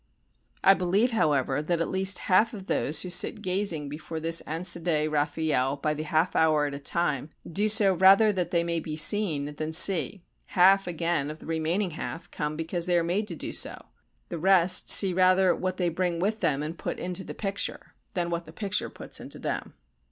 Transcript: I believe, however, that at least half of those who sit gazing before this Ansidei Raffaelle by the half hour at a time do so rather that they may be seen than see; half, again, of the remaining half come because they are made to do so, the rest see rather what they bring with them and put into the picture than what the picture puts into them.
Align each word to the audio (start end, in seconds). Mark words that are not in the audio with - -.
I 0.63 0.73
believe, 0.73 1.11
however, 1.11 1.61
that 1.61 1.79
at 1.79 1.87
least 1.87 2.17
half 2.25 2.55
of 2.55 2.65
those 2.65 3.01
who 3.01 3.11
sit 3.11 3.43
gazing 3.43 3.87
before 3.87 4.19
this 4.19 4.41
Ansidei 4.47 5.07
Raffaelle 5.07 5.75
by 5.79 5.93
the 5.93 6.01
half 6.05 6.35
hour 6.35 6.65
at 6.65 6.73
a 6.73 6.79
time 6.79 7.29
do 7.47 7.69
so 7.69 7.93
rather 7.93 8.33
that 8.33 8.49
they 8.49 8.63
may 8.63 8.79
be 8.79 8.95
seen 8.95 9.53
than 9.57 9.71
see; 9.71 10.23
half, 10.57 10.87
again, 10.87 11.29
of 11.29 11.37
the 11.37 11.45
remaining 11.45 11.91
half 11.91 12.31
come 12.31 12.55
because 12.55 12.87
they 12.87 12.97
are 12.97 13.03
made 13.03 13.27
to 13.27 13.35
do 13.35 13.51
so, 13.51 13.77
the 14.29 14.39
rest 14.39 14.89
see 14.89 15.13
rather 15.13 15.55
what 15.55 15.77
they 15.77 15.89
bring 15.89 16.17
with 16.17 16.39
them 16.39 16.63
and 16.63 16.79
put 16.79 16.97
into 16.99 17.23
the 17.23 17.35
picture 17.35 17.93
than 18.15 18.31
what 18.31 18.47
the 18.47 18.51
picture 18.53 18.89
puts 18.89 19.19
into 19.19 19.37
them. 19.37 19.75